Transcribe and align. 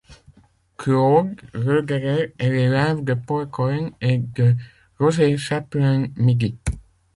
Claude 0.77 1.35
Roederer 1.53 2.33
est 2.39 2.49
l'élève 2.49 3.03
de 3.03 3.13
Paul 3.13 3.47
Colin 3.51 3.91
et 4.01 4.17
de 4.17 4.55
Roger 4.97 5.37
Chapelain-Midy. 5.37 6.57